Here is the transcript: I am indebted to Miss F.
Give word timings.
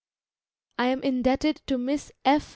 I 0.79 0.87
am 0.87 1.03
indebted 1.03 1.61
to 1.67 1.77
Miss 1.77 2.11
F. 2.25 2.49